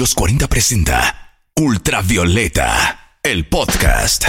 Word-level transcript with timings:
los 0.00 0.14
40 0.14 0.48
presenta 0.48 1.36
Ultravioleta, 1.56 3.18
el 3.22 3.46
podcast. 3.46 4.24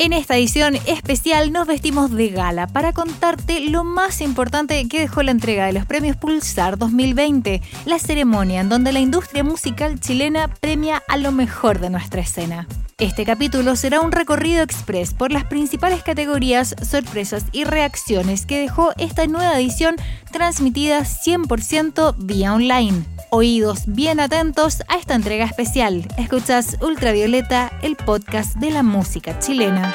En 0.00 0.12
esta 0.12 0.36
edición 0.36 0.74
especial 0.86 1.52
nos 1.52 1.68
vestimos 1.68 2.10
de 2.10 2.30
gala 2.30 2.66
para 2.66 2.92
contarte 2.92 3.60
lo 3.60 3.84
más 3.84 4.20
importante 4.20 4.84
que 4.88 4.98
dejó 4.98 5.22
la 5.22 5.30
entrega 5.30 5.66
de 5.66 5.74
los 5.74 5.86
premios 5.86 6.16
Pulsar 6.16 6.76
2020, 6.76 7.62
la 7.84 8.00
ceremonia 8.00 8.62
en 8.62 8.68
donde 8.68 8.90
la 8.90 8.98
industria 8.98 9.44
musical 9.44 10.00
chilena 10.00 10.48
premia 10.48 11.04
a 11.06 11.18
lo 11.18 11.30
mejor 11.30 11.78
de 11.78 11.90
nuestra 11.90 12.22
escena. 12.22 12.66
Este 12.98 13.24
capítulo 13.24 13.76
será 13.76 14.00
un 14.00 14.10
recorrido 14.10 14.64
express 14.64 15.14
por 15.14 15.30
las 15.30 15.44
principales 15.44 16.02
categorías, 16.02 16.74
sorpresas 16.82 17.44
y 17.52 17.62
reacciones 17.62 18.44
que 18.44 18.58
dejó 18.58 18.92
esta 18.98 19.24
nueva 19.28 19.56
edición 19.56 19.94
transmitida 20.32 21.02
100% 21.02 22.16
vía 22.18 22.54
online. 22.54 23.13
Oídos 23.36 23.86
bien 23.86 24.20
atentos 24.20 24.84
a 24.86 24.96
esta 24.96 25.16
entrega 25.16 25.44
especial. 25.44 26.06
Escuchas 26.16 26.76
Ultravioleta, 26.80 27.72
el 27.82 27.96
podcast 27.96 28.54
de 28.58 28.70
la 28.70 28.84
música 28.84 29.40
chilena. 29.40 29.92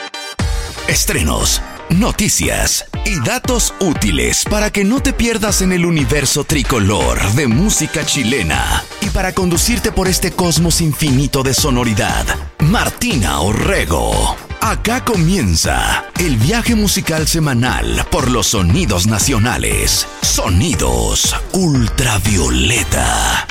Estrenos, 0.89 1.61
noticias 1.89 2.83
y 3.05 3.17
datos 3.21 3.73
útiles 3.79 4.43
para 4.43 4.71
que 4.71 4.83
no 4.83 4.99
te 4.99 5.13
pierdas 5.13 5.61
en 5.61 5.71
el 5.71 5.85
universo 5.85 6.43
tricolor 6.43 7.17
de 7.31 7.47
música 7.47 8.05
chilena 8.05 8.83
y 8.99 9.09
para 9.11 9.31
conducirte 9.31 9.93
por 9.93 10.09
este 10.09 10.33
cosmos 10.33 10.81
infinito 10.81 11.41
de 11.41 11.53
sonoridad. 11.53 12.25
Martina 12.59 13.39
Orrego. 13.39 14.48
Acá 14.61 15.03
comienza 15.05 16.05
el 16.19 16.35
viaje 16.35 16.75
musical 16.75 17.27
semanal 17.27 18.05
por 18.11 18.29
los 18.29 18.47
sonidos 18.47 19.07
nacionales. 19.07 20.05
Sonidos 20.21 21.33
ultravioleta. 21.53 23.47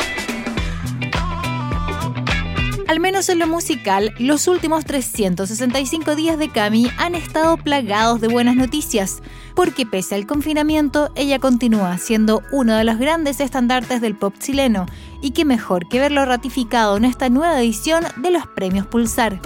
Al 2.86 3.00
menos 3.00 3.30
en 3.30 3.38
lo 3.38 3.46
musical, 3.46 4.14
los 4.18 4.48
últimos 4.48 4.84
365 4.84 6.14
días 6.14 6.38
de 6.38 6.50
Cami 6.50 6.90
han 6.98 7.14
estado 7.14 7.56
plagados 7.56 8.20
de 8.20 8.28
buenas 8.28 8.56
noticias, 8.56 9.22
porque 9.54 9.86
pese 9.86 10.14
al 10.14 10.26
confinamiento, 10.26 11.10
ella 11.14 11.38
continúa 11.38 11.96
siendo 11.98 12.42
uno 12.52 12.76
de 12.76 12.84
los 12.84 12.98
grandes 12.98 13.40
estandartes 13.40 14.02
del 14.02 14.14
pop 14.14 14.34
chileno, 14.38 14.86
y 15.22 15.30
qué 15.30 15.44
mejor 15.44 15.88
que 15.88 16.00
verlo 16.00 16.24
ratificado 16.26 16.96
en 16.96 17.06
esta 17.06 17.28
nueva 17.30 17.58
edición 17.60 18.04
de 18.16 18.30
los 18.30 18.46
Premios 18.46 18.86
Pulsar. 18.86 19.40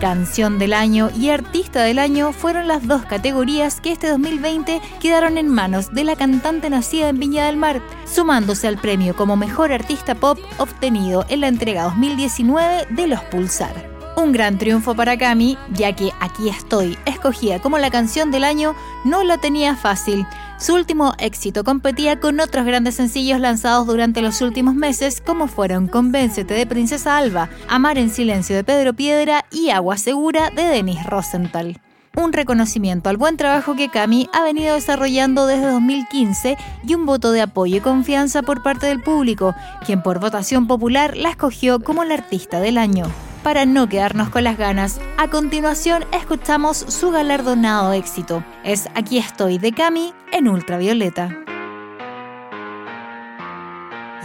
Canción 0.00 0.60
del 0.60 0.74
Año 0.74 1.10
y 1.18 1.30
Artista 1.30 1.82
del 1.82 1.98
Año 1.98 2.32
fueron 2.32 2.68
las 2.68 2.86
dos 2.86 3.04
categorías 3.04 3.80
que 3.80 3.90
este 3.90 4.08
2020 4.08 4.80
quedaron 5.00 5.38
en 5.38 5.48
manos 5.48 5.92
de 5.92 6.04
la 6.04 6.14
cantante 6.14 6.70
nacida 6.70 7.08
en 7.08 7.18
Viña 7.18 7.46
del 7.46 7.56
Mar, 7.56 7.82
sumándose 8.06 8.68
al 8.68 8.78
premio 8.78 9.16
como 9.16 9.36
Mejor 9.36 9.72
Artista 9.72 10.14
Pop 10.14 10.38
obtenido 10.58 11.26
en 11.28 11.40
la 11.40 11.48
entrega 11.48 11.82
2019 11.82 12.86
de 12.90 13.06
los 13.08 13.20
Pulsar. 13.22 13.90
Un 14.16 14.30
gran 14.30 14.56
triunfo 14.56 14.94
para 14.94 15.18
Cami, 15.18 15.58
ya 15.72 15.94
que 15.94 16.12
Aquí 16.20 16.48
estoy, 16.48 16.96
escogida 17.04 17.60
como 17.60 17.78
la 17.78 17.90
canción 17.90 18.30
del 18.30 18.44
año, 18.44 18.76
no 19.04 19.24
la 19.24 19.38
tenía 19.38 19.74
fácil. 19.74 20.26
Su 20.58 20.74
último 20.74 21.14
éxito 21.18 21.62
competía 21.62 22.18
con 22.18 22.40
otros 22.40 22.66
grandes 22.66 22.96
sencillos 22.96 23.38
lanzados 23.38 23.86
durante 23.86 24.22
los 24.22 24.40
últimos 24.40 24.74
meses, 24.74 25.22
como 25.24 25.46
fueron 25.46 25.86
Convéncete 25.86 26.52
de 26.52 26.66
Princesa 26.66 27.16
Alba, 27.16 27.48
Amar 27.68 27.96
en 27.96 28.10
Silencio 28.10 28.56
de 28.56 28.64
Pedro 28.64 28.92
Piedra 28.92 29.44
y 29.52 29.70
Agua 29.70 29.96
Segura 29.96 30.50
de 30.50 30.64
Denis 30.64 31.04
Rosenthal. 31.06 31.80
Un 32.16 32.32
reconocimiento 32.32 33.08
al 33.08 33.16
buen 33.16 33.36
trabajo 33.36 33.76
que 33.76 33.88
Cami 33.88 34.28
ha 34.32 34.42
venido 34.42 34.74
desarrollando 34.74 35.46
desde 35.46 35.70
2015 35.70 36.56
y 36.84 36.94
un 36.94 37.06
voto 37.06 37.30
de 37.30 37.42
apoyo 37.42 37.76
y 37.76 37.80
confianza 37.80 38.42
por 38.42 38.64
parte 38.64 38.86
del 38.86 39.00
público, 39.00 39.54
quien 39.86 40.02
por 40.02 40.18
votación 40.18 40.66
popular 40.66 41.16
la 41.16 41.30
escogió 41.30 41.78
como 41.78 42.02
la 42.02 42.14
artista 42.14 42.58
del 42.58 42.78
año 42.78 43.04
para 43.38 43.66
no 43.66 43.88
quedarnos 43.88 44.28
con 44.30 44.44
las 44.44 44.58
ganas. 44.58 45.00
A 45.16 45.28
continuación 45.28 46.04
escuchamos 46.12 46.78
su 46.78 47.10
galardonado 47.10 47.92
éxito. 47.92 48.44
Es 48.64 48.88
Aquí 48.94 49.18
estoy 49.18 49.58
de 49.58 49.72
Cami 49.72 50.12
en 50.32 50.48
Ultravioleta. 50.48 51.44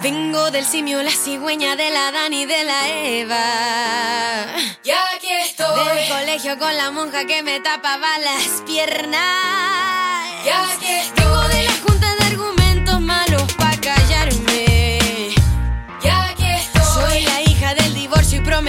Vengo 0.04 0.52
del 0.52 0.66
simio, 0.66 1.02
la 1.02 1.12
cigüeña 1.12 1.78
de 1.78 1.90
la 1.90 2.12
Dani 2.12 2.42
y 2.42 2.46
de 2.46 2.64
la 2.66 2.90
Eva. 2.90 4.46
Y 4.84 4.90
aquí 4.90 5.32
estoy. 5.46 5.96
Del 5.96 6.10
colegio 6.10 6.60
con 6.60 6.76
la 6.76 6.92
monja 6.92 7.26
que 7.26 7.42
me 7.42 7.62
tapaba 7.62 8.20
las 8.20 8.64
piernas. 8.66 10.26
Y 10.46 10.50
aquí 10.50 10.92
estoy. 10.92 11.24
Vengo 11.24 11.48
de 11.48 11.64
la 11.64 11.72
junta 11.72 12.13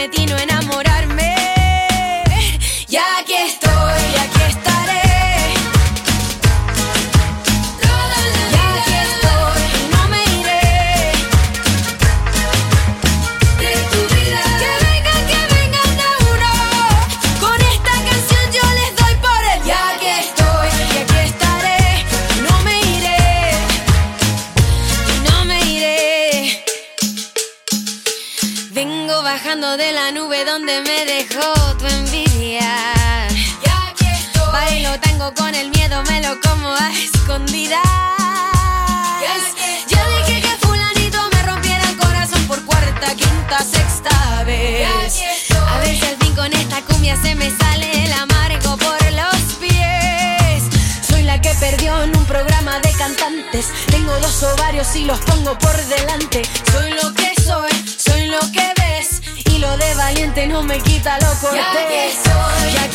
y 0.04 0.09
prometí 0.09 0.26
no 0.26 0.84
Tengo 53.87 54.19
los 54.19 54.42
ovarios 54.42 54.97
y 54.97 55.04
los 55.04 55.20
pongo 55.20 55.56
por 55.59 55.76
delante. 55.76 56.42
Soy 56.72 56.91
lo 56.91 57.15
que 57.15 57.32
soy, 57.41 57.70
soy 57.97 58.26
lo 58.26 58.41
que 58.50 58.72
ves. 58.81 59.22
Y 59.53 59.59
lo 59.59 59.76
de 59.76 59.94
valiente 59.94 60.47
no 60.48 60.65
me 60.65 60.81
quita 60.81 61.19
lo 61.20 61.32
cortés. 61.41 61.54
Y 61.54 61.59
aquí 61.60 61.94
estoy. 62.10 62.72
Y 62.72 62.94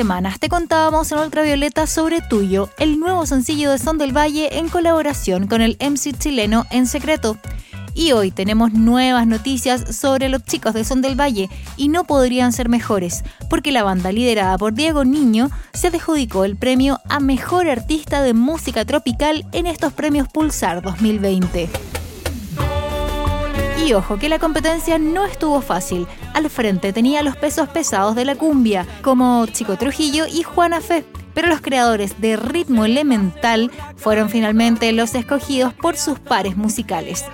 semanas 0.00 0.40
te 0.40 0.48
contábamos 0.48 1.12
en 1.12 1.18
Ultravioleta 1.18 1.86
sobre 1.86 2.22
Tuyo, 2.22 2.70
el 2.78 2.98
nuevo 2.98 3.26
sencillo 3.26 3.70
de 3.70 3.76
Son 3.76 3.98
del 3.98 4.16
Valle 4.16 4.56
en 4.56 4.70
colaboración 4.70 5.46
con 5.46 5.60
el 5.60 5.76
MC 5.78 6.18
chileno 6.18 6.64
En 6.70 6.86
Secreto. 6.86 7.36
Y 7.92 8.12
hoy 8.12 8.30
tenemos 8.30 8.72
nuevas 8.72 9.26
noticias 9.26 9.94
sobre 9.94 10.30
los 10.30 10.42
chicos 10.42 10.72
de 10.72 10.84
Son 10.84 11.02
del 11.02 11.20
Valle 11.20 11.50
y 11.76 11.88
no 11.88 12.04
podrían 12.04 12.54
ser 12.54 12.70
mejores, 12.70 13.24
porque 13.50 13.72
la 13.72 13.82
banda 13.82 14.10
liderada 14.10 14.56
por 14.56 14.72
Diego 14.72 15.04
Niño 15.04 15.50
se 15.74 15.88
adjudicó 15.88 16.46
el 16.46 16.56
premio 16.56 16.98
a 17.10 17.20
Mejor 17.20 17.68
Artista 17.68 18.22
de 18.22 18.32
Música 18.32 18.86
Tropical 18.86 19.44
en 19.52 19.66
estos 19.66 19.92
premios 19.92 20.28
Pulsar 20.28 20.80
2020. 20.80 21.68
Y 23.86 23.94
ojo 23.94 24.18
que 24.18 24.28
la 24.28 24.38
competencia 24.38 24.98
no 24.98 25.24
estuvo 25.24 25.62
fácil. 25.62 26.06
Al 26.34 26.50
frente 26.50 26.92
tenía 26.92 27.22
los 27.22 27.36
pesos 27.36 27.68
pesados 27.68 28.14
de 28.14 28.26
la 28.26 28.36
cumbia, 28.36 28.86
como 29.02 29.46
Chico 29.46 29.76
Trujillo 29.76 30.26
y 30.26 30.42
Juana 30.42 30.82
Fe. 30.82 31.04
Pero 31.32 31.48
los 31.48 31.62
creadores 31.62 32.20
de 32.20 32.36
Ritmo 32.36 32.84
Elemental 32.84 33.70
fueron 33.96 34.28
finalmente 34.28 34.92
los 34.92 35.14
escogidos 35.14 35.72
por 35.72 35.96
sus 35.96 36.18
pares 36.18 36.56
musicales. 36.58 37.24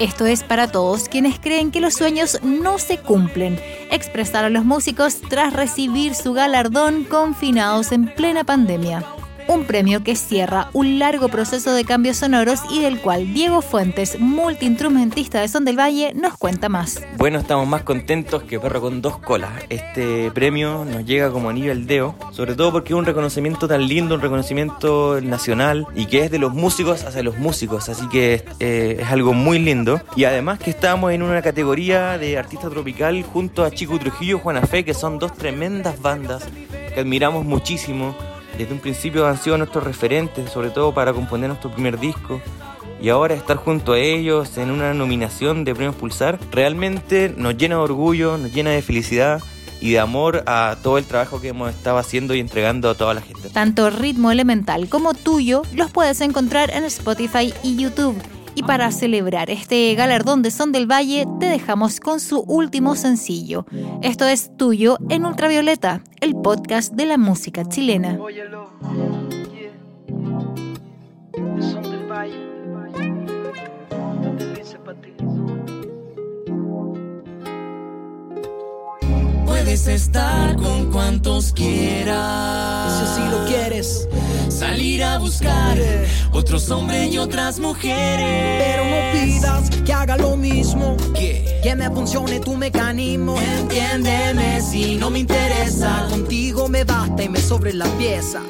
Esto 0.00 0.24
es 0.24 0.42
para 0.42 0.72
todos 0.72 1.10
quienes 1.10 1.38
creen 1.38 1.70
que 1.70 1.82
los 1.82 1.94
sueños 1.94 2.38
no 2.42 2.78
se 2.78 2.96
cumplen, 2.96 3.60
expresaron 3.90 4.54
los 4.54 4.64
músicos 4.64 5.20
tras 5.28 5.52
recibir 5.52 6.14
su 6.14 6.32
galardón 6.32 7.04
confinados 7.04 7.92
en 7.92 8.06
plena 8.06 8.44
pandemia 8.44 9.04
un 9.48 9.64
premio 9.64 10.02
que 10.02 10.16
cierra 10.16 10.68
un 10.72 10.98
largo 10.98 11.28
proceso 11.28 11.72
de 11.72 11.84
cambios 11.84 12.18
sonoros 12.18 12.60
y 12.70 12.80
del 12.80 13.00
cual 13.00 13.32
Diego 13.34 13.62
Fuentes, 13.62 14.18
multiinstrumentista 14.18 15.40
de 15.40 15.48
Son 15.48 15.64
del 15.64 15.78
Valle, 15.78 16.12
nos 16.14 16.36
cuenta 16.36 16.68
más. 16.68 17.02
Bueno, 17.16 17.38
estamos 17.38 17.66
más 17.66 17.82
contentos 17.82 18.42
que 18.42 18.58
perro 18.58 18.80
con 18.80 19.02
dos 19.02 19.18
colas. 19.18 19.50
Este 19.68 20.30
premio 20.30 20.84
nos 20.84 21.04
llega 21.04 21.30
como 21.30 21.50
anillo 21.50 21.72
al 21.72 21.86
dedo, 21.86 22.14
sobre 22.32 22.54
todo 22.54 22.72
porque 22.72 22.92
es 22.92 22.98
un 22.98 23.06
reconocimiento 23.06 23.68
tan 23.68 23.86
lindo, 23.86 24.14
un 24.14 24.20
reconocimiento 24.20 25.20
nacional 25.20 25.86
y 25.94 26.06
que 26.06 26.24
es 26.24 26.30
de 26.30 26.38
los 26.38 26.54
músicos 26.54 27.04
hacia 27.04 27.22
los 27.22 27.38
músicos, 27.38 27.88
así 27.88 28.08
que 28.08 28.44
eh, 28.58 28.98
es 29.00 29.08
algo 29.08 29.32
muy 29.32 29.58
lindo. 29.58 30.00
Y 30.16 30.24
además 30.24 30.58
que 30.58 30.70
estamos 30.70 31.12
en 31.12 31.22
una 31.22 31.42
categoría 31.42 32.18
de 32.18 32.38
artista 32.38 32.68
tropical 32.70 33.22
junto 33.22 33.64
a 33.64 33.70
Chico 33.70 33.98
Trujillo 33.98 34.36
y 34.36 34.40
Juana 34.40 34.62
Fe, 34.62 34.84
que 34.84 34.94
son 34.94 35.18
dos 35.18 35.32
tremendas 35.34 36.00
bandas 36.00 36.44
que 36.94 37.00
admiramos 37.00 37.44
muchísimo 37.44 38.14
desde 38.60 38.74
un 38.74 38.80
principio 38.80 39.26
han 39.26 39.38
sido 39.38 39.56
nuestros 39.58 39.84
referentes, 39.84 40.50
sobre 40.50 40.70
todo 40.70 40.92
para 40.92 41.12
componer 41.12 41.48
nuestro 41.48 41.70
primer 41.70 41.98
disco. 41.98 42.40
Y 43.00 43.08
ahora 43.08 43.34
estar 43.34 43.56
junto 43.56 43.92
a 43.92 43.98
ellos 43.98 44.58
en 44.58 44.70
una 44.70 44.92
nominación 44.92 45.64
de 45.64 45.74
Premios 45.74 45.96
Pulsar 45.96 46.38
realmente 46.52 47.32
nos 47.34 47.56
llena 47.56 47.76
de 47.76 47.80
orgullo, 47.80 48.36
nos 48.36 48.52
llena 48.52 48.70
de 48.70 48.82
felicidad 48.82 49.42
y 49.80 49.92
de 49.92 49.98
amor 49.98 50.44
a 50.46 50.76
todo 50.82 50.98
el 50.98 51.06
trabajo 51.06 51.40
que 51.40 51.48
hemos 51.48 51.70
estado 51.70 51.96
haciendo 51.96 52.34
y 52.34 52.40
entregando 52.40 52.90
a 52.90 52.94
toda 52.94 53.14
la 53.14 53.22
gente. 53.22 53.48
Tanto 53.48 53.88
Ritmo 53.88 54.30
Elemental 54.30 54.88
como 54.90 55.14
Tuyo 55.14 55.62
los 55.74 55.90
puedes 55.90 56.20
encontrar 56.20 56.70
en 56.70 56.84
Spotify 56.84 57.54
y 57.62 57.76
YouTube. 57.76 58.20
Y 58.54 58.62
para 58.62 58.90
celebrar 58.90 59.50
este 59.50 59.94
galardón 59.94 60.42
de 60.42 60.50
Son 60.50 60.72
del 60.72 60.90
Valle, 60.90 61.26
te 61.38 61.46
dejamos 61.46 62.00
con 62.00 62.20
su 62.20 62.40
último 62.40 62.96
sencillo. 62.96 63.64
Esto 64.02 64.26
es 64.26 64.56
Tuyo 64.56 64.98
en 65.08 65.24
Ultravioleta, 65.24 66.02
el 66.20 66.34
podcast 66.34 66.92
de 66.92 67.06
la 67.06 67.18
música 67.18 67.68
chilena. 67.68 68.18
Puedes 79.46 79.86
estar 79.86 80.56
con 80.56 80.90
cuantos 80.90 81.52
quieras. 81.52 82.98
Si 82.98 83.04
así 83.04 83.30
lo 83.30 83.44
quieres. 83.46 84.08
Salir 84.60 85.02
a 85.02 85.16
buscar 85.16 85.78
otros 86.32 86.70
hombres 86.70 87.10
y 87.10 87.16
otras 87.16 87.58
mujeres. 87.58 88.62
Pero 88.62 88.84
no 88.84 89.10
pidas 89.10 89.70
que 89.70 89.90
haga 89.90 90.18
lo 90.18 90.36
mismo. 90.36 90.98
¿Qué? 91.14 91.60
Que 91.62 91.74
me 91.74 91.88
funcione 91.88 92.40
tu 92.40 92.58
mecanismo. 92.58 93.40
Entiéndeme 93.40 94.60
si 94.60 94.96
no 94.96 95.08
me 95.08 95.20
interesa. 95.20 96.08
Contigo 96.10 96.68
me 96.68 96.84
basta 96.84 97.22
y 97.22 97.30
me 97.30 97.40
sobre 97.40 97.72
la 97.72 97.86
pieza. 97.96 98.42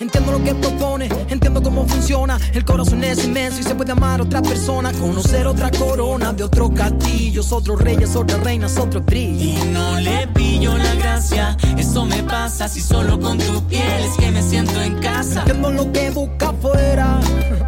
Entiendo 0.00 0.32
lo 0.32 0.42
que 0.42 0.54
propone, 0.54 1.10
entiendo 1.28 1.62
cómo 1.62 1.86
funciona. 1.86 2.40
El 2.54 2.64
corazón 2.64 3.04
es 3.04 3.22
inmenso 3.22 3.60
y 3.60 3.64
se 3.64 3.74
puede 3.74 3.92
amar 3.92 4.20
a 4.20 4.22
otra 4.22 4.40
persona. 4.40 4.92
Conocer 4.94 5.46
otra 5.46 5.70
corona 5.70 6.32
de 6.32 6.42
otros 6.42 6.70
castillos, 6.70 7.52
otros 7.52 7.78
reyes, 7.82 8.16
otras 8.16 8.40
reinas, 8.42 8.78
otro 8.78 9.02
brillo. 9.02 9.60
Y 9.60 9.72
no 9.74 10.00
le 10.00 10.26
pillo 10.28 10.78
la 10.78 10.94
gracia, 10.94 11.54
eso 11.76 12.06
me 12.06 12.22
pasa 12.22 12.66
si 12.66 12.80
solo 12.80 13.20
con 13.20 13.36
tu 13.36 13.62
piel 13.66 14.02
es 14.02 14.16
que 14.16 14.30
me 14.30 14.42
siento 14.42 14.80
en 14.80 14.98
casa. 15.00 15.40
Entiendo 15.40 15.70
lo 15.70 15.92
que 15.92 16.10
busca 16.12 16.48
afuera, 16.48 17.20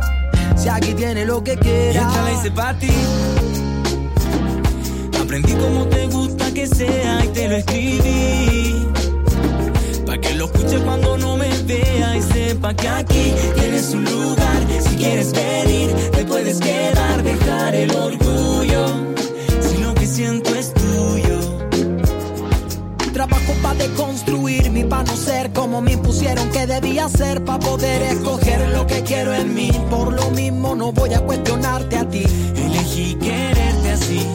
si 0.56 0.70
aquí 0.70 0.94
tiene 0.94 1.26
lo 1.26 1.44
que 1.44 1.58
quiera. 1.58 2.00
Y 2.00 2.06
esta 2.06 2.22
la 2.22 2.32
hice 2.32 2.50
para 2.50 2.78
ti. 2.78 2.92
Aprendí 5.22 5.52
como 5.52 5.84
te 5.84 6.06
gusta 6.06 6.50
que 6.54 6.66
sea 6.66 7.26
y 7.26 7.28
te 7.28 7.48
lo 7.48 7.56
escribí 7.56 8.92
que 10.22 10.34
lo 10.34 10.46
escuche 10.46 10.78
cuando 10.78 11.18
no 11.18 11.31
sepa 12.62 12.74
que 12.74 12.88
aquí 12.88 13.34
tienes 13.54 13.92
un 13.92 14.04
lugar. 14.04 14.62
Si 14.80 14.96
quieres 14.96 15.32
venir, 15.32 15.94
te 16.12 16.24
puedes 16.24 16.58
quedar, 16.60 17.22
dejar 17.22 17.74
el 17.74 17.90
orgullo. 17.90 18.86
Si 19.60 19.78
lo 19.78 19.94
que 19.94 20.06
siento 20.06 20.54
es 20.54 20.72
tuyo. 20.72 21.40
Trabajo 23.12 23.52
para 23.62 23.74
deconstruirme, 23.74 24.84
para 24.84 25.04
no 25.04 25.16
ser 25.16 25.52
como 25.52 25.80
me 25.80 25.92
impusieron 25.92 26.50
que 26.50 26.66
debía 26.66 27.08
ser, 27.08 27.44
para 27.44 27.58
poder 27.58 28.02
escoger 28.02 28.68
lo 28.70 28.86
que 28.86 29.02
quiero 29.02 29.34
en 29.34 29.54
mí. 29.54 29.70
Por 29.90 30.12
lo 30.12 30.30
mismo 30.30 30.74
no 30.74 30.92
voy 30.92 31.12
a 31.14 31.20
cuestionarte 31.20 31.96
a 31.98 32.08
ti. 32.08 32.24
Elegí 32.56 33.14
quererte 33.16 33.90
así, 33.90 34.26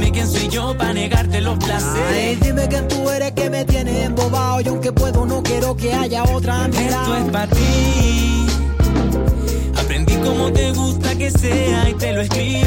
Dime 0.00 0.12
quién 0.12 0.30
soy 0.30 0.48
yo 0.48 0.74
para 0.78 0.94
negarte 0.94 1.42
los 1.42 1.58
placeres. 1.58 2.10
Ay, 2.10 2.38
dime 2.40 2.66
quién 2.68 2.88
tú 2.88 3.10
eres 3.10 3.32
que 3.32 3.50
me 3.50 3.66
tienes 3.66 4.06
embobado. 4.06 4.62
Y 4.62 4.68
aunque 4.68 4.92
puedo, 4.92 5.26
no 5.26 5.42
quiero 5.42 5.76
que 5.76 5.92
haya 5.92 6.24
otra 6.24 6.68
mirada. 6.68 7.02
Esto 7.02 7.16
es 7.16 7.30
para 7.30 7.46
ti. 7.48 8.46
Aprendí 9.76 10.14
como 10.14 10.50
te 10.52 10.72
gusta 10.72 11.14
que 11.16 11.30
sea 11.30 11.90
y 11.90 11.94
te 11.98 12.14
lo 12.14 12.22
escribí. 12.22 12.62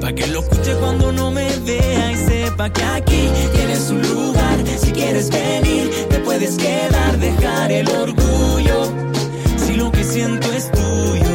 Pa' 0.00 0.12
que 0.12 0.26
lo 0.28 0.38
escuche 0.38 0.72
cuando 0.76 1.10
no 1.10 1.32
me 1.32 1.48
vea 1.66 2.12
y 2.12 2.16
sepa 2.16 2.70
que 2.70 2.84
aquí 2.84 3.28
tienes 3.54 3.90
un 3.90 4.02
lugar. 4.02 4.64
Si 4.78 4.92
quieres 4.92 5.30
venir, 5.30 5.90
te 6.10 6.20
puedes 6.20 6.54
quedar, 6.56 7.18
dejar 7.18 7.72
el 7.72 7.88
orgullo. 7.88 8.92
Si 9.56 9.74
lo 9.74 9.90
que 9.90 10.04
siento 10.04 10.52
es 10.52 10.70
tuyo. 10.70 11.33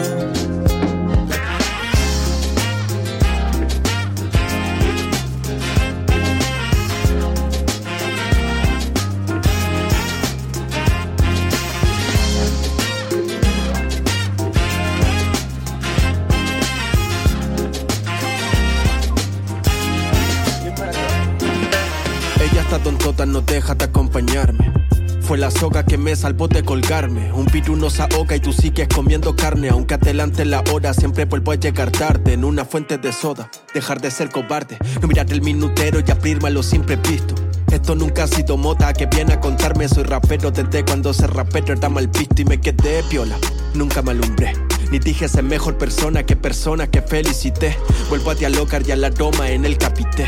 No 23.29 23.41
deja 23.41 23.75
de 23.75 23.85
acompañarme. 23.85 24.73
Fue 25.21 25.37
la 25.37 25.51
soga 25.51 25.85
que 25.85 25.97
me 25.97 26.15
salvó 26.15 26.47
de 26.47 26.63
colgarme. 26.63 27.31
Un 27.31 27.45
piru 27.45 27.75
nos 27.75 27.99
ahoga 27.99 28.35
y 28.35 28.39
tú 28.39 28.51
sigues 28.51 28.87
comiendo 28.87 29.35
carne. 29.35 29.69
Aunque 29.69 29.93
adelante 29.93 30.43
la 30.43 30.63
hora, 30.73 30.93
siempre 30.93 31.25
vuelvo 31.25 31.51
a 31.51 31.55
llegar 31.55 31.91
tarde. 31.91 32.33
En 32.33 32.43
una 32.43 32.65
fuente 32.65 32.97
de 32.97 33.13
soda, 33.13 33.49
dejar 33.73 34.01
de 34.01 34.09
ser 34.09 34.29
cobarde. 34.29 34.77
No 35.01 35.07
mirar 35.07 35.31
el 35.31 35.41
minutero 35.41 35.99
y 36.05 36.09
abrirme 36.09 36.47
a 36.47 36.51
lo 36.51 36.63
siempre 36.63 36.95
visto. 36.95 37.35
Esto 37.71 37.93
nunca 37.93 38.23
ha 38.23 38.27
sido 38.27 38.57
moda 38.57 38.91
que 38.93 39.05
viene 39.05 39.33
a 39.33 39.39
contarme. 39.39 39.87
Soy 39.87 40.03
rapero 40.03 40.49
desde 40.49 40.83
cuando 40.83 41.13
ser 41.13 41.31
rapero 41.31 41.73
era 41.73 41.89
mal 41.89 42.07
visto 42.07 42.41
y 42.41 42.45
me 42.45 42.59
quedé 42.59 43.03
piola. 43.03 43.37
Nunca 43.75 44.01
me 44.01 44.11
alumbré. 44.11 44.53
Ni 44.91 44.97
dije 44.97 45.27
ser 45.27 45.43
mejor 45.43 45.77
persona 45.77 46.23
que 46.23 46.35
persona 46.35 46.87
que 46.87 47.03
felicité. 47.03 47.77
Vuelvo 48.09 48.31
a 48.31 48.35
dialogar 48.35 48.81
y 48.87 48.91
a 48.91 48.95
la 48.95 49.07
aroma 49.07 49.51
en 49.51 49.65
el 49.65 49.77
capité. 49.77 50.25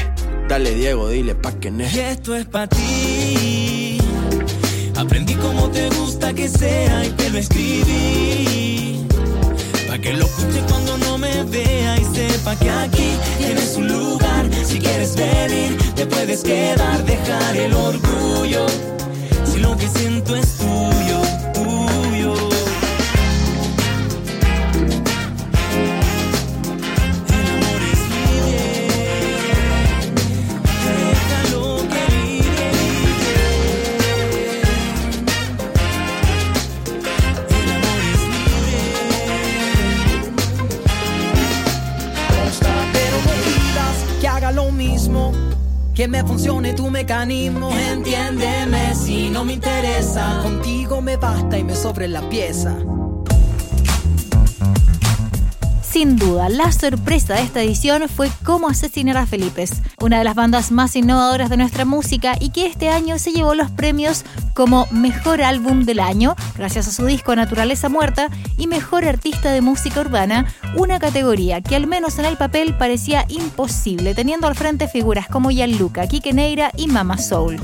Dale 0.52 0.76
Diego, 0.76 1.08
dile 1.08 1.34
pa' 1.34 1.54
que 1.54 1.72
ne. 1.72 1.90
Y 1.90 2.00
esto 2.00 2.36
es 2.36 2.46
pa' 2.46 2.68
ti. 2.68 3.98
Aprendí 4.98 5.34
como 5.36 5.70
te 5.70 5.88
gusta 5.92 6.34
que 6.34 6.50
sea 6.50 7.06
y 7.06 7.10
te 7.12 7.30
lo 7.30 7.38
escribí. 7.38 9.08
Pa' 9.88 9.98
que 9.98 10.12
lo 10.12 10.26
escuche 10.26 10.60
cuando 10.68 10.98
no 10.98 11.18
me 11.18 11.46
vea 11.46 11.96
y 11.98 12.04
sepa 12.14 12.58
que 12.58 12.70
aquí 12.70 13.14
tienes 13.38 13.78
un 13.78 13.88
lugar. 13.88 14.50
Si 14.66 14.78
quieres 14.80 15.16
venir, 15.16 15.78
te 15.96 16.06
puedes 16.06 16.44
quedar, 16.44 17.02
dejar 17.06 17.56
el 17.56 17.74
orgullo. 17.74 18.66
Si 19.46 19.58
lo 19.58 19.78
que 19.78 19.88
siento 19.88 20.36
es 20.36 20.61
mecanismo. 47.12 47.72
Entiéndeme 47.78 48.96
si 48.96 49.30
no 49.30 49.44
me 49.44 49.54
interesa. 49.54 50.40
Contigo 50.44 51.02
me 51.02 51.18
basta 51.18 51.58
y 51.58 51.64
me 51.64 51.76
sobre 51.76 52.08
la 52.08 52.22
pieza. 52.30 52.78
Sin 56.02 56.16
duda, 56.16 56.50
la 56.50 56.72
sorpresa 56.72 57.36
de 57.36 57.44
esta 57.44 57.62
edición 57.62 58.10
fue 58.10 58.32
Cómo 58.44 58.70
asesinar 58.70 59.18
a 59.18 59.28
Felipe, 59.28 59.66
una 60.02 60.18
de 60.18 60.24
las 60.24 60.34
bandas 60.34 60.72
más 60.72 60.96
innovadoras 60.96 61.52
de 61.52 61.58
nuestra 61.58 61.86
música 61.86 62.34
y 62.40 62.50
que 62.50 62.66
este 62.66 62.90
año 62.90 63.20
se 63.20 63.34
llevó 63.34 63.54
los 63.54 63.70
premios 63.70 64.26
como 64.56 64.88
Mejor 64.90 65.44
Álbum 65.44 65.84
del 65.84 66.00
Año, 66.00 66.34
gracias 66.58 66.88
a 66.88 66.92
su 66.92 67.06
disco 67.06 67.36
Naturaleza 67.36 67.88
Muerta, 67.88 68.32
y 68.58 68.66
Mejor 68.66 69.06
Artista 69.06 69.52
de 69.52 69.62
Música 69.62 70.02
Urbana, 70.02 70.48
una 70.76 70.98
categoría 70.98 71.62
que 71.62 71.76
al 71.76 71.86
menos 71.86 72.18
en 72.18 72.26
el 72.26 72.36
papel 72.36 72.76
parecía 72.76 73.28
imposible, 73.30 74.16
teniendo 74.16 74.48
al 74.48 74.56
frente 74.56 74.88
figuras 74.88 75.28
como 75.28 75.52
Gianluca, 75.52 76.08
Kike 76.08 76.34
Neira 76.34 76.72
y 76.78 76.88
Mama 76.88 77.20
Soul. 77.20 77.60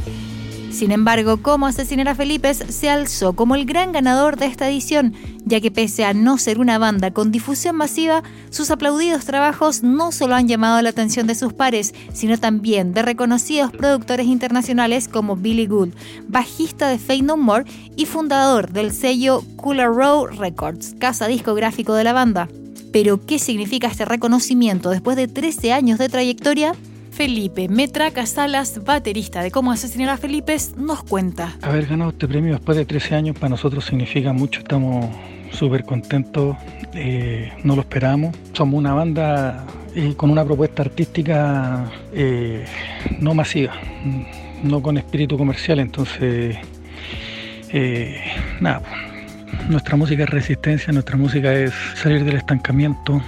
Sin 0.78 0.92
embargo, 0.92 1.38
Cómo 1.38 1.66
asesinar 1.66 2.16
Felipe 2.16 2.54
se 2.54 2.88
alzó 2.88 3.34
como 3.34 3.56
el 3.56 3.66
gran 3.66 3.92
ganador 3.92 4.38
de 4.38 4.46
esta 4.46 4.70
edición, 4.70 5.16
ya 5.44 5.60
que 5.60 5.72
pese 5.72 6.06
a 6.06 6.14
no 6.14 6.38
ser 6.38 6.60
una 6.60 6.78
banda 6.78 7.10
con 7.10 7.32
difusión 7.32 7.76
masiva, 7.76 8.22
sus 8.52 8.70
aplaudidos 8.70 9.26
trabajos 9.26 9.82
no 9.82 10.12
solo 10.12 10.36
han 10.36 10.48
llamado 10.48 10.80
la 10.84 10.90
atención 10.90 11.26
de 11.26 11.34
sus 11.34 11.52
pares, 11.52 11.96
sino 12.14 12.38
también 12.38 12.94
de 12.94 13.02
reconocidos 13.02 13.72
productores 13.72 14.28
internacionales 14.28 15.08
como 15.08 15.36
Billy 15.36 15.66
Gould, 15.66 15.96
bajista 16.28 16.90
de 16.90 17.00
Fade 17.00 17.24
No 17.24 17.38
More 17.38 17.66
y 17.96 18.06
fundador 18.06 18.72
del 18.72 18.94
sello 18.94 19.44
Cooler 19.56 19.90
Row 19.90 20.28
Records, 20.28 20.94
casa 21.00 21.26
discográfico 21.26 21.96
de 21.96 22.04
la 22.04 22.14
banda. 22.14 22.50
Pero, 22.94 23.26
¿qué 23.26 23.40
significa 23.40 23.88
este 23.88 24.06
reconocimiento 24.06 24.92
después 24.92 25.18
de 25.18 25.28
13 25.28 25.74
años 25.74 25.98
de 25.98 26.08
trayectoria? 26.08 26.76
Felipe 27.18 27.68
Metraca 27.68 28.28
Salas, 28.28 28.84
baterista 28.84 29.42
de 29.42 29.50
Cómo 29.50 29.72
asesinar 29.72 30.10
a 30.10 30.18
Felipe, 30.18 30.56
nos 30.78 31.02
cuenta. 31.02 31.56
Haber 31.64 31.88
ganado 31.88 32.12
este 32.12 32.28
premio 32.28 32.54
después 32.54 32.78
de 32.78 32.86
13 32.86 33.16
años 33.16 33.36
para 33.36 33.50
nosotros 33.50 33.86
significa 33.86 34.34
mucho, 34.34 34.60
estamos 34.60 35.08
súper 35.52 35.84
contentos, 35.84 36.56
eh, 36.94 37.52
no 37.64 37.76
lo 37.76 37.82
esperamos. 37.82 38.36
Somos 38.54 38.78
una 38.78 38.94
banda 38.94 39.66
eh, 39.96 40.14
con 40.16 40.30
una 40.30 40.46
propuesta 40.46 40.84
artística 40.84 41.92
eh, 42.14 42.64
no 43.20 43.34
masiva, 43.34 43.74
no 44.62 44.84
con 44.84 45.00
espíritu 45.00 45.40
comercial, 45.40 45.80
entonces, 45.80 46.56
nada, 48.62 48.84
nuestra 49.70 49.96
música 49.96 50.22
es 50.22 50.30
resistencia, 50.30 50.94
nuestra 50.94 51.18
música 51.18 51.52
es 51.52 51.74
salir 51.96 52.24
del 52.24 52.36
estancamiento, 52.36 53.24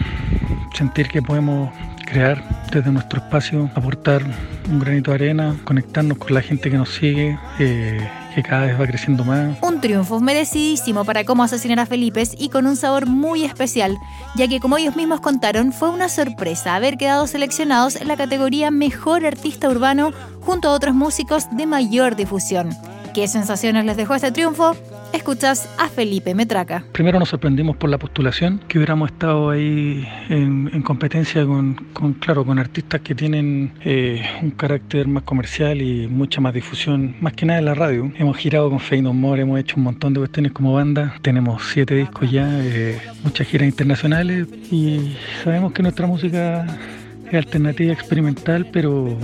sentir 0.76 1.08
que 1.08 1.24
podemos 1.24 1.72
crear 2.06 2.59
desde 2.72 2.92
nuestro 2.92 3.20
espacio, 3.20 3.70
aportar 3.76 4.24
un 4.70 4.80
granito 4.80 5.12
de 5.12 5.16
arena, 5.16 5.56
conectarnos 5.64 6.18
con 6.18 6.34
la 6.34 6.42
gente 6.42 6.70
que 6.70 6.78
nos 6.78 6.90
sigue, 6.90 7.38
eh, 7.60 8.08
que 8.36 8.44
cada 8.44 8.68
vez 8.68 8.80
va 8.80 8.86
creciendo 8.86 9.24
más. 9.24 9.58
Un 9.62 9.82
triunfo 9.82 10.20
merecidísimo 10.20 11.04
para 11.06 11.24
cómo 11.24 11.44
asesinar 11.44 11.80
a 11.80 11.86
Felipe 11.86 12.24
y 12.38 12.50
con 12.50 12.68
un 12.68 12.76
sabor 12.76 13.06
muy 13.06 13.44
especial, 13.44 13.98
ya 14.36 14.48
que 14.48 14.60
como 14.60 14.78
ellos 14.78 14.96
mismos 14.96 15.22
contaron, 15.22 15.72
fue 15.72 15.90
una 15.90 16.10
sorpresa 16.10 16.76
haber 16.76 16.98
quedado 16.98 17.28
seleccionados 17.28 17.96
en 17.96 18.08
la 18.08 18.18
categoría 18.18 18.72
Mejor 18.72 19.26
Artista 19.26 19.70
Urbano 19.70 20.12
junto 20.42 20.70
a 20.70 20.74
otros 20.74 20.94
músicos 20.94 21.48
de 21.52 21.66
mayor 21.66 22.16
difusión. 22.16 22.70
¿Qué 23.14 23.28
sensaciones 23.28 23.86
les 23.86 23.98
dejó 23.98 24.16
este 24.16 24.32
triunfo? 24.32 24.76
Escuchas 25.12 25.68
a 25.80 25.90
Felipe 25.90 26.36
Metraca. 26.36 26.84
Primero 26.92 27.18
nos 27.18 27.30
sorprendimos 27.30 27.76
por 27.78 27.90
la 27.90 27.98
postulación, 27.98 28.62
que 28.68 28.78
hubiéramos 28.78 29.12
estado 29.12 29.50
ahí 29.50 30.08
en, 30.30 30.82
competencia 30.84 31.44
con, 31.46 31.74
claro, 32.20 32.46
con 32.46 32.60
artistas 32.60 33.02
que 33.02 33.16
tienen 33.16 33.72
eh, 33.84 34.24
un 34.44 34.52
carácter 34.52 35.08
más 35.08 35.24
comercial 35.24 35.82
y 35.82 36.08
mucha 36.08 36.42
más 36.42 36.54
difusión, 36.54 37.16
más 37.22 37.34
que 37.34 37.48
nada 37.48 37.60
en 37.60 37.66
la 37.66 37.74
radio. 37.74 38.12
Hemos 38.18 38.38
girado 38.38 38.70
con 38.70 38.80
Fey 38.80 39.02
No 39.02 39.14
More, 39.14 39.42
hemos 39.42 39.60
hecho 39.60 39.78
un 39.78 39.84
montón 39.84 40.14
de 40.14 40.20
cuestiones 40.20 40.52
como 40.52 40.74
banda, 40.74 41.16
tenemos 41.24 41.64
siete 41.74 41.96
discos 41.96 42.30
ya, 42.30 42.48
eh, 42.62 43.02
muchas 43.24 43.48
giras 43.48 43.68
internacionales 43.68 44.48
y 44.72 45.16
sabemos 45.44 45.74
que 45.74 45.82
nuestra 45.82 46.06
música 46.06 46.66
es 47.28 47.34
alternativa 47.34 47.94
experimental, 47.94 48.68
pero 48.72 49.18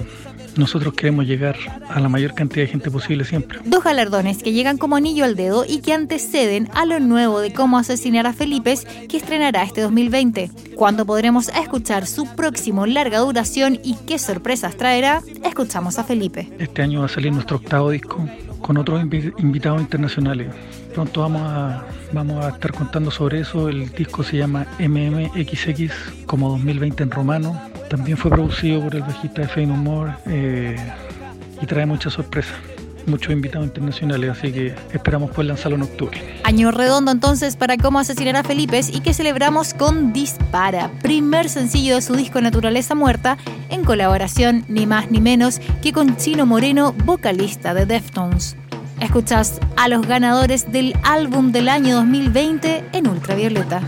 nosotros 0.57 0.93
queremos 0.93 1.25
llegar 1.25 1.57
a 1.89 1.99
la 1.99 2.09
mayor 2.09 2.33
cantidad 2.33 2.65
de 2.65 2.71
gente 2.71 2.91
posible 2.91 3.25
siempre. 3.25 3.59
Dos 3.65 3.83
galardones 3.83 4.41
que 4.41 4.53
llegan 4.53 4.77
como 4.77 4.95
anillo 4.95 5.25
al 5.25 5.35
dedo 5.35 5.65
y 5.67 5.79
que 5.79 5.93
anteceden 5.93 6.69
a 6.73 6.85
lo 6.85 6.99
nuevo 6.99 7.39
de 7.39 7.53
cómo 7.53 7.77
asesinar 7.77 8.27
a 8.27 8.33
Felipe 8.33 8.65
que 9.07 9.17
estrenará 9.17 9.63
este 9.63 9.81
2020. 9.81 10.51
Cuando 10.75 11.05
podremos 11.05 11.49
escuchar 11.49 12.07
su 12.07 12.25
próximo 12.35 12.85
larga 12.85 13.19
duración 13.19 13.79
y 13.83 13.95
qué 14.07 14.17
sorpresas 14.17 14.75
traerá, 14.75 15.21
escuchamos 15.43 15.99
a 15.99 16.03
Felipe. 16.03 16.49
Este 16.57 16.81
año 16.81 17.01
va 17.01 17.05
a 17.05 17.09
salir 17.09 17.31
nuestro 17.31 17.57
octavo 17.57 17.91
disco 17.91 18.27
con 18.61 18.77
otros 18.77 19.01
invitados 19.37 19.79
internacionales. 19.81 20.47
Pronto 20.93 21.21
vamos 21.21 21.41
a, 21.43 21.85
vamos 22.13 22.43
a 22.43 22.49
estar 22.49 22.73
contando 22.73 23.11
sobre 23.11 23.41
eso. 23.41 23.69
El 23.69 23.91
disco 23.91 24.23
se 24.23 24.37
llama 24.37 24.65
MMXX, 24.79 26.25
como 26.25 26.49
2020 26.49 27.03
en 27.03 27.11
romano. 27.11 27.61
También 27.89 28.17
fue 28.17 28.31
producido 28.31 28.81
por 28.81 28.95
el 28.95 29.01
bajista 29.01 29.41
de 29.43 29.47
Fame 29.47 29.71
Humor 29.71 30.11
eh, 30.25 30.75
y 31.61 31.65
trae 31.65 31.85
muchas 31.85 32.13
sorpresas 32.13 32.55
muchos 33.07 33.31
invitados 33.31 33.67
internacionales, 33.67 34.31
así 34.31 34.51
que 34.51 34.75
esperamos 34.93 35.31
poder 35.31 35.47
lanzarlo 35.47 35.77
en 35.77 35.83
octubre. 35.83 36.21
Año 36.43 36.71
redondo 36.71 37.11
entonces 37.11 37.55
para 37.55 37.77
cómo 37.77 37.99
asesinar 37.99 38.35
a 38.35 38.43
Felipe 38.43 38.81
y 38.91 39.01
que 39.01 39.13
celebramos 39.13 39.73
con 39.73 40.13
Dispara, 40.13 40.91
primer 41.01 41.49
sencillo 41.49 41.95
de 41.95 42.01
su 42.01 42.15
disco 42.15 42.41
Naturaleza 42.41 42.95
Muerta, 42.95 43.37
en 43.69 43.83
colaboración 43.83 44.65
ni 44.67 44.85
más 44.85 45.11
ni 45.11 45.21
menos 45.21 45.61
que 45.81 45.93
con 45.93 46.17
Chino 46.17 46.45
Moreno, 46.45 46.93
vocalista 47.05 47.73
de 47.73 47.85
Deftones. 47.85 48.57
Escuchas 48.99 49.59
a 49.75 49.87
los 49.87 50.07
ganadores 50.07 50.71
del 50.71 50.95
álbum 51.03 51.51
del 51.51 51.69
año 51.69 51.95
2020 51.95 52.85
en 52.93 53.07
Ultravioleta. 53.07 53.81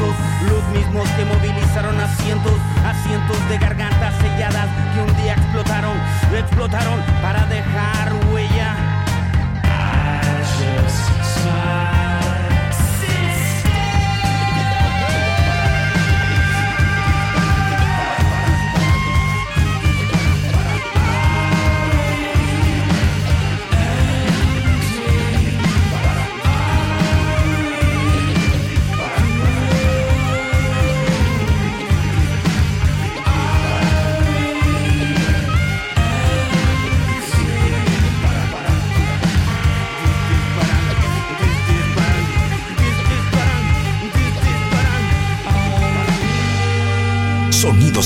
los 0.00 0.62
mismos 0.72 1.08
que 1.10 1.24
movilizaron 1.24 1.98
a 2.00 2.06
cientos, 2.16 2.52
a 2.84 2.94
cientos 3.06 3.48
de 3.48 3.58
gargantas 3.58 4.14
selladas 4.20 4.68
que 4.94 5.00
un 5.00 5.16
día 5.16 5.34
explotaron, 5.34 5.96
explotaron 6.32 7.00
para 7.20 7.44
dejar 7.46 8.12
huellas 8.30 8.57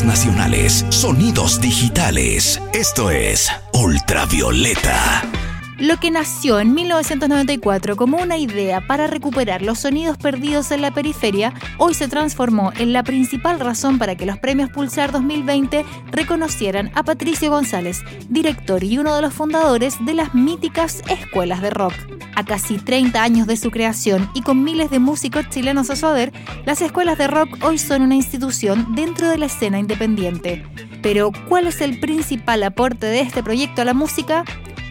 nacionales, 0.01 0.87
sonidos 0.89 1.61
digitales. 1.61 2.59
Esto 2.73 3.11
es 3.11 3.51
Ultravioleta. 3.75 5.42
Lo 5.83 5.97
que 5.97 6.13
nació 6.13 6.61
en 6.61 6.75
1994 6.75 7.97
como 7.97 8.19
una 8.19 8.37
idea 8.37 8.87
para 8.87 9.09
recuperar 9.09 9.63
los 9.63 9.81
sonidos 9.81 10.17
perdidos 10.17 10.71
en 10.71 10.81
la 10.81 10.95
periferia, 10.95 11.55
hoy 11.77 11.95
se 11.95 12.07
transformó 12.07 12.71
en 12.79 12.93
la 12.93 13.03
principal 13.03 13.59
razón 13.59 13.99
para 13.99 14.15
que 14.15 14.25
los 14.25 14.39
premios 14.39 14.71
Pulsar 14.71 15.11
2020 15.11 15.85
reconocieran 16.13 16.93
a 16.95 17.03
Patricio 17.03 17.51
González, 17.51 18.05
director 18.29 18.85
y 18.85 18.99
uno 18.99 19.17
de 19.17 19.23
los 19.23 19.35
fundadores 19.35 19.97
de 20.05 20.15
las 20.15 20.37
míticas 20.37 21.03
escuelas 21.09 21.61
de 21.61 21.71
rock. 21.71 21.95
A 22.37 22.45
casi 22.45 22.79
30 22.79 23.21
años 23.21 23.49
de 23.49 23.57
su 23.57 23.73
creación 23.73 24.31
y 24.35 24.43
con 24.43 24.63
miles 24.63 24.89
de 24.89 25.01
músicos 25.01 25.49
chilenos 25.49 25.91
a 25.91 25.97
su 25.97 26.07
haber, 26.07 26.33
las 26.65 26.81
escuelas 26.81 27.19
de 27.19 27.27
rock 27.27 27.59
hoy 27.65 27.79
son 27.79 28.03
una 28.03 28.15
institución 28.15 28.95
dentro 28.95 29.29
de 29.29 29.39
la 29.39 29.47
escena 29.47 29.81
independiente. 29.81 30.65
Pero, 31.03 31.33
¿cuál 31.49 31.67
es 31.67 31.81
el 31.81 31.99
principal 31.99 32.63
aporte 32.63 33.07
de 33.07 33.21
este 33.21 33.43
proyecto 33.43 33.83
a 33.83 33.85
la 33.85 33.95
música? 33.95 34.45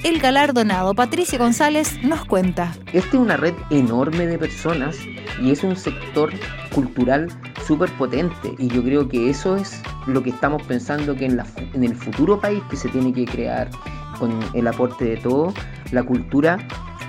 El 0.03 0.20
galardonado 0.20 0.96
Patricio 0.96 1.38
González 1.38 2.00
nos 2.03 2.25
cuenta. 2.25 2.74
Esta 2.91 3.10
es 3.10 3.13
una 3.13 3.38
red 3.38 3.53
enorme 3.70 4.25
de 4.25 4.38
personas 4.39 4.98
y 5.39 5.51
es 5.51 5.63
un 5.63 5.75
sector 5.75 6.31
cultural 6.74 7.27
súper 7.66 7.90
potente 7.98 8.55
y 8.57 8.68
yo 8.68 8.83
creo 8.83 9.07
que 9.07 9.29
eso 9.29 9.55
es 9.55 9.81
lo 10.07 10.24
que 10.24 10.31
estamos 10.31 10.64
pensando 10.64 11.16
que 11.16 11.25
en, 11.25 11.83
el 11.83 11.96
futuro 11.96 12.40
país 12.40 12.64
que 12.70 12.77
se 12.77 12.90
tiene 12.90 13.14
que 13.14 13.25
crear 13.25 13.70
con 14.18 14.40
el 14.53 14.68
aporte 14.68 15.05
de 15.05 15.18
todo, 15.18 15.53
la 15.92 16.03
cultura 16.03 16.57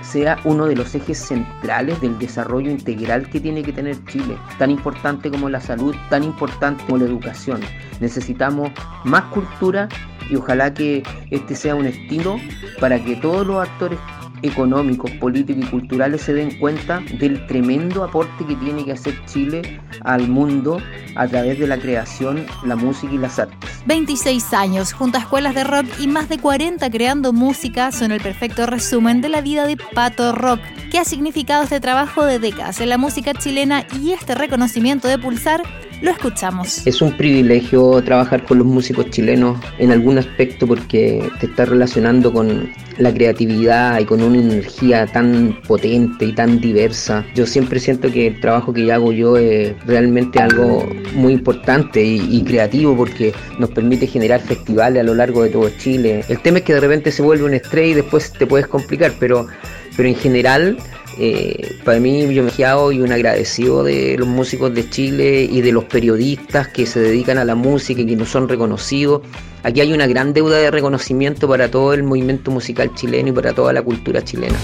sea 0.03 0.37
uno 0.43 0.67
de 0.67 0.75
los 0.75 0.93
ejes 0.93 1.17
centrales 1.17 1.99
del 2.01 2.19
desarrollo 2.19 2.69
integral 2.69 3.27
que 3.29 3.39
tiene 3.39 3.63
que 3.63 3.73
tener 3.73 4.03
Chile, 4.05 4.37
tan 4.59 4.69
importante 4.69 5.31
como 5.31 5.49
la 5.49 5.59
salud, 5.59 5.95
tan 6.09 6.23
importante 6.23 6.83
como 6.85 6.99
la 6.99 7.05
educación. 7.05 7.61
Necesitamos 7.99 8.71
más 9.05 9.23
cultura 9.25 9.89
y 10.29 10.35
ojalá 10.35 10.73
que 10.73 11.03
este 11.31 11.55
sea 11.55 11.75
un 11.75 11.85
estilo 11.85 12.39
para 12.79 13.03
que 13.03 13.15
todos 13.15 13.45
los 13.45 13.61
actores 13.61 13.99
económicos, 14.43 15.09
políticos 15.11 15.63
y 15.65 15.67
culturales 15.67 16.21
se 16.21 16.33
den 16.33 16.59
cuenta 16.59 17.01
del 17.17 17.45
tremendo 17.47 18.03
aporte 18.03 18.45
que 18.45 18.55
tiene 18.55 18.85
que 18.85 18.91
hacer 18.91 19.15
Chile 19.25 19.79
al 20.01 20.27
mundo 20.27 20.81
a 21.15 21.27
través 21.27 21.57
de 21.59 21.67
la 21.67 21.77
creación, 21.77 22.45
la 22.65 22.75
música 22.75 23.13
y 23.13 23.17
las 23.17 23.39
artes. 23.39 23.57
26 23.85 24.53
años 24.53 24.93
junto 24.93 25.17
a 25.17 25.21
escuelas 25.21 25.55
de 25.55 25.63
rock 25.63 25.85
y 25.99 26.07
más 26.07 26.29
de 26.29 26.37
40 26.37 26.89
creando 26.91 27.33
música 27.33 27.91
son 27.91 28.11
el 28.11 28.21
perfecto 28.21 28.65
resumen 28.65 29.21
de 29.21 29.29
la 29.29 29.41
vida 29.41 29.65
de 29.65 29.77
Pato 29.77 30.33
Rock, 30.33 30.59
que 30.91 30.99
ha 30.99 31.05
significado 31.05 31.63
este 31.63 31.79
trabajo 31.79 32.25
de 32.25 32.39
décadas 32.39 32.79
en 32.81 32.89
la 32.89 32.97
música 32.97 33.33
chilena 33.33 33.85
y 33.99 34.11
este 34.11 34.35
reconocimiento 34.35 35.07
de 35.07 35.17
Pulsar 35.17 35.63
lo 36.03 36.11
escuchamos. 36.11 36.85
Es 36.85 37.01
un 37.01 37.15
privilegio 37.15 38.01
trabajar 38.03 38.43
con 38.43 38.57
los 38.57 38.67
músicos 38.67 39.09
chilenos 39.09 39.57
en 39.79 39.91
algún 39.91 40.17
aspecto 40.17 40.67
porque 40.67 41.31
te 41.39 41.45
está 41.45 41.63
relacionando 41.63 42.31
con 42.33 42.69
la 42.97 43.13
creatividad 43.13 43.99
y 43.99 44.05
con 44.05 44.21
una 44.21 44.37
energía 44.37 45.07
tan 45.07 45.57
potente 45.65 46.25
y 46.25 46.33
tan 46.33 46.59
diversa. 46.59 47.25
Yo 47.35 47.45
siempre 47.45 47.79
siento 47.79 48.11
que 48.11 48.27
el 48.27 48.41
trabajo 48.41 48.73
que 48.73 48.91
hago 48.91 49.13
yo 49.13 49.37
es 49.37 49.73
realmente 49.85 50.39
algo 50.39 50.85
muy 51.15 51.33
importante 51.33 52.03
y, 52.03 52.43
creativo 52.43 52.97
porque 52.97 53.33
nos 53.57 53.69
permite 53.69 54.05
generar 54.05 54.41
festivales 54.41 54.99
a 54.99 55.03
lo 55.03 55.15
largo 55.15 55.43
de 55.43 55.49
todo 55.49 55.69
Chile. 55.77 56.25
El 56.27 56.41
tema 56.41 56.57
es 56.57 56.65
que 56.65 56.73
de 56.73 56.81
repente 56.81 57.11
se 57.11 57.21
vuelve 57.21 57.45
un 57.45 57.53
estrés 57.53 57.91
y 57.91 57.93
después 57.93 58.33
te 58.33 58.45
puedes 58.45 58.67
complicar, 58.67 59.13
pero, 59.17 59.47
pero 59.95 60.09
en 60.09 60.15
general 60.15 60.77
eh, 61.17 61.79
para 61.83 61.99
mí 61.99 62.33
yo 62.33 62.43
me 62.43 62.51
y 62.57 62.99
un 63.01 63.11
agradecido 63.11 63.83
de 63.83 64.15
los 64.17 64.27
músicos 64.27 64.73
de 64.73 64.89
Chile 64.89 65.43
y 65.43 65.61
de 65.61 65.71
los 65.71 65.83
periodistas 65.85 66.67
que 66.67 66.85
se 66.85 66.99
dedican 66.99 67.37
a 67.37 67.45
la 67.45 67.55
música 67.55 68.01
y 68.01 68.05
que 68.05 68.15
no 68.15 68.25
son 68.25 68.47
reconocidos. 68.47 69.21
Aquí 69.63 69.81
hay 69.81 69.93
una 69.93 70.07
gran 70.07 70.33
deuda 70.33 70.57
de 70.57 70.71
reconocimiento 70.71 71.47
para 71.47 71.69
todo 71.69 71.93
el 71.93 72.03
movimiento 72.03 72.51
musical 72.51 72.93
chileno 72.95 73.29
y 73.29 73.31
para 73.31 73.53
toda 73.53 73.73
la 73.73 73.81
cultura 73.81 74.23
chilena. 74.23 74.57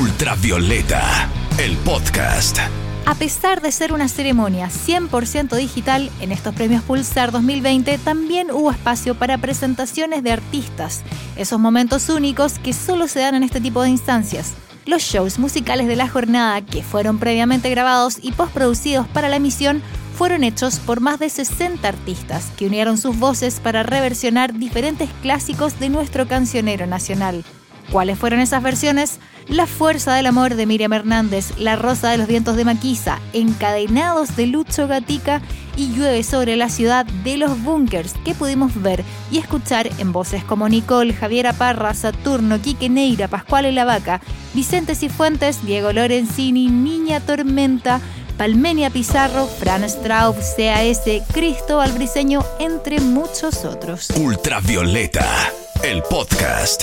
Ultravioleta, 0.00 1.28
el 1.58 1.76
podcast. 1.78 2.58
A 3.06 3.14
pesar 3.14 3.60
de 3.60 3.70
ser 3.70 3.92
una 3.92 4.08
ceremonia 4.08 4.70
100% 4.70 5.56
digital, 5.56 6.10
en 6.20 6.32
estos 6.32 6.54
premios 6.54 6.82
Pulsar 6.82 7.32
2020 7.32 7.98
también 7.98 8.50
hubo 8.50 8.70
espacio 8.70 9.14
para 9.14 9.36
presentaciones 9.36 10.22
de 10.22 10.32
artistas, 10.32 11.02
esos 11.36 11.60
momentos 11.60 12.08
únicos 12.08 12.58
que 12.58 12.72
solo 12.72 13.06
se 13.06 13.20
dan 13.20 13.34
en 13.34 13.42
este 13.42 13.60
tipo 13.60 13.82
de 13.82 13.90
instancias. 13.90 14.54
Los 14.86 15.02
shows 15.02 15.38
musicales 15.38 15.86
de 15.86 15.96
la 15.96 16.08
jornada, 16.08 16.60
que 16.60 16.82
fueron 16.82 17.18
previamente 17.18 17.70
grabados 17.70 18.18
y 18.20 18.32
postproducidos 18.32 19.08
para 19.08 19.30
la 19.30 19.36
emisión, 19.36 19.82
fueron 20.14 20.44
hechos 20.44 20.78
por 20.78 21.00
más 21.00 21.18
de 21.18 21.30
60 21.30 21.88
artistas 21.88 22.52
que 22.56 22.66
unieron 22.66 22.98
sus 22.98 23.18
voces 23.18 23.60
para 23.60 23.82
reversionar 23.82 24.52
diferentes 24.52 25.08
clásicos 25.22 25.80
de 25.80 25.88
nuestro 25.88 26.28
cancionero 26.28 26.86
nacional. 26.86 27.44
¿Cuáles 27.90 28.18
fueron 28.18 28.40
esas 28.40 28.62
versiones? 28.62 29.18
La 29.48 29.66
Fuerza 29.66 30.14
del 30.14 30.26
Amor 30.26 30.54
de 30.54 30.66
Miriam 30.66 30.92
Hernández, 30.92 31.58
La 31.58 31.76
Rosa 31.76 32.10
de 32.10 32.18
los 32.18 32.26
Vientos 32.26 32.56
de 32.56 32.64
Maquisa, 32.64 33.20
Encadenados 33.32 34.36
de 34.36 34.46
Lucho 34.46 34.88
Gatica 34.88 35.42
y 35.76 35.92
Llueve 35.92 36.22
sobre 36.22 36.56
la 36.56 36.68
ciudad 36.70 37.04
de 37.04 37.36
los 37.36 37.62
Bunkers, 37.62 38.14
que 38.24 38.34
pudimos 38.34 38.80
ver 38.80 39.04
y 39.30 39.38
escuchar 39.38 39.90
en 39.98 40.12
voces 40.12 40.44
como 40.44 40.68
Nicole, 40.68 41.12
Javiera 41.12 41.52
Parra, 41.52 41.92
Saturno, 41.94 42.60
Quique 42.60 42.88
Neira, 42.88 43.28
Pascual 43.28 43.74
La 43.74 43.84
Vaca, 43.84 44.20
Vicente 44.54 44.94
Cifuentes, 44.94 45.64
Diego 45.64 45.92
Lorenzini, 45.92 46.68
Niña 46.68 47.20
Tormenta, 47.20 48.00
Palmenia 48.36 48.90
Pizarro, 48.90 49.46
Fran 49.46 49.88
Straub, 49.88 50.36
CAS, 50.56 51.02
Cristóbal 51.32 51.92
Briseño, 51.92 52.44
entre 52.58 53.00
muchos 53.00 53.64
otros. 53.64 54.10
Ultravioleta, 54.10 55.52
el 55.82 56.02
podcast. 56.02 56.82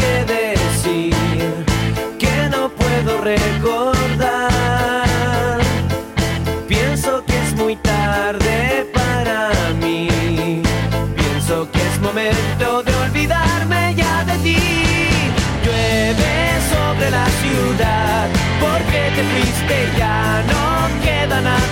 recordar. 3.21 4.61
Pienso 6.67 7.23
que 7.25 7.37
es 7.43 7.55
muy 7.55 7.75
tarde 7.77 8.89
para 8.93 9.51
mí. 9.79 10.61
Pienso 11.15 11.69
que 11.71 11.79
es 11.79 12.01
momento 12.01 12.83
de 12.83 12.95
olvidarme 12.95 13.93
ya 13.95 14.23
de 14.25 14.37
ti. 14.39 14.57
Llueve 15.63 16.33
sobre 16.73 17.11
la 17.11 17.27
ciudad 17.41 18.27
porque 18.59 19.11
te 19.15 19.23
fuiste 19.31 19.75
ya 19.97 20.43
no 20.51 20.63
queda 21.03 21.41
nada 21.41 21.70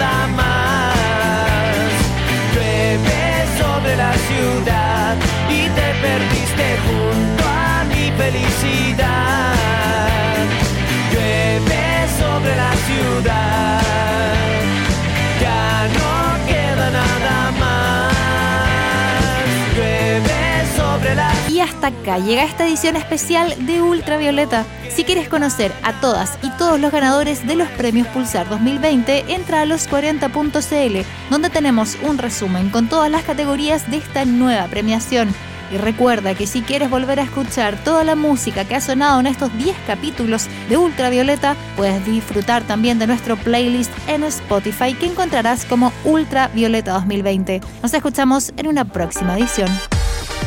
acá 21.90 22.20
llega 22.20 22.44
esta 22.44 22.68
edición 22.68 22.96
especial 22.96 23.54
de 23.66 23.82
Ultravioleta. 23.82 24.66
Si 24.90 25.04
quieres 25.04 25.30
conocer 25.30 25.72
a 25.84 25.94
todas 26.00 26.38
y 26.42 26.50
todos 26.52 26.80
los 26.80 26.92
ganadores 26.92 27.46
de 27.46 27.56
los 27.56 27.68
premios 27.70 28.08
Pulsar 28.08 28.48
2020, 28.50 29.34
entra 29.34 29.62
a 29.62 29.66
los40.cl, 29.66 31.06
donde 31.30 31.50
tenemos 31.50 31.98
un 32.04 32.18
resumen 32.18 32.70
con 32.70 32.88
todas 32.88 33.10
las 33.10 33.24
categorías 33.24 33.90
de 33.90 33.98
esta 33.98 34.26
nueva 34.26 34.68
premiación. 34.68 35.34
Y 35.72 35.78
recuerda 35.78 36.34
que 36.34 36.48
si 36.48 36.62
quieres 36.62 36.90
volver 36.90 37.20
a 37.20 37.24
escuchar 37.24 37.78
toda 37.84 38.04
la 38.04 38.16
música 38.16 38.66
que 38.66 38.76
ha 38.76 38.82
sonado 38.82 39.20
en 39.20 39.28
estos 39.28 39.56
10 39.58 39.76
capítulos 39.86 40.48
de 40.68 40.78
Ultravioleta, 40.78 41.56
puedes 41.78 42.04
disfrutar 42.06 42.64
también 42.64 42.98
de 42.98 43.06
nuestro 43.06 43.38
playlist 43.38 43.92
en 44.08 44.24
Spotify 44.24 44.96
que 44.96 45.06
encontrarás 45.06 45.66
como 45.66 45.94
Ultravioleta 46.06 46.94
2020. 46.94 47.62
Nos 47.84 47.94
escuchamos 47.94 48.52
en 48.58 48.68
una 48.68 48.86
próxima 48.86 49.38
edición. 49.38 49.70